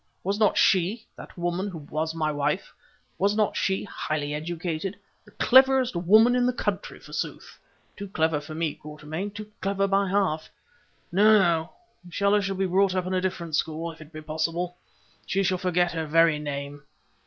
Was 0.23 0.39
not 0.39 0.57
she—that 0.57 1.37
woman 1.37 1.67
who 1.67 1.77
was 1.77 2.15
my 2.15 2.31
wife—was 2.31 3.35
not 3.35 3.55
she 3.55 3.83
highly 3.83 4.33
educated?—the 4.33 5.31
cleverest 5.33 5.95
woman 5.95 6.35
in 6.35 6.47
the 6.47 6.53
country 6.53 6.99
forsooth. 6.99 7.59
Too 7.95 8.07
clever 8.07 8.41
for 8.41 8.55
me, 8.55 8.73
Quatermain—too 8.73 9.51
clever 9.61 9.85
by 9.87 10.09
half! 10.09 10.49
No, 11.11 11.37
no, 11.37 11.73
Stella 12.11 12.41
shall 12.41 12.55
be 12.55 12.65
brought 12.65 12.95
up 12.95 13.05
in 13.05 13.13
a 13.13 13.21
different 13.21 13.55
school; 13.55 13.91
if 13.91 14.01
it 14.01 14.11
be 14.11 14.21
possible, 14.23 14.75
she 15.27 15.43
shall 15.43 15.59
forget 15.59 15.91
her 15.91 16.07
very 16.07 16.39
name. 16.39 16.81